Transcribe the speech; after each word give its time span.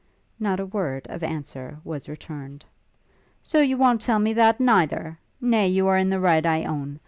Not 0.39 0.59
a 0.59 0.65
word 0.65 1.05
of 1.11 1.21
answer 1.21 1.77
was 1.83 2.09
returned. 2.09 2.65
'So 3.43 3.61
you 3.61 3.77
won't 3.77 4.01
tell 4.01 4.17
me 4.17 4.33
that, 4.33 4.59
neither? 4.59 5.19
Nay, 5.39 5.67
you 5.67 5.85
are 5.87 5.97
in 5.99 6.09
the 6.09 6.19
right, 6.19 6.43
I 6.43 6.63
own. 6.63 6.99